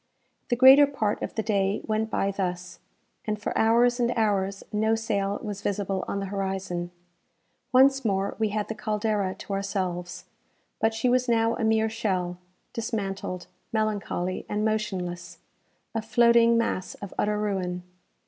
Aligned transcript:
The 0.49 0.55
greater 0.55 0.87
part 0.87 1.21
of 1.21 1.35
the 1.35 1.43
day 1.43 1.79
went 1.85 2.09
by 2.09 2.31
thus, 2.31 2.79
and 3.25 3.39
for 3.39 3.55
hours 3.55 3.99
and 3.99 4.09
hours 4.17 4.63
no 4.73 4.95
sail 4.95 5.39
was 5.43 5.61
visible 5.61 6.03
on 6.07 6.19
the 6.19 6.25
horizon. 6.25 6.89
Once 7.71 8.03
more 8.03 8.35
we 8.39 8.49
had 8.49 8.67
the 8.67 8.73
"Caldera" 8.73 9.35
to 9.35 9.53
ourselves; 9.53 10.25
but 10.79 10.95
she 10.95 11.07
was 11.07 11.29
now 11.29 11.55
a 11.55 11.63
mere 11.63 11.87
shell, 11.87 12.39
dismantled, 12.73 13.45
melancholy, 13.71 14.43
and 14.49 14.65
motionless 14.65 15.37
a 15.93 16.01
floating 16.01 16.57
mass 16.57 16.95
of 16.95 17.13
utter 17.19 17.37
ruin! 17.39 17.83